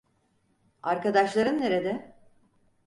[0.83, 2.15] Arkadaşların nerede?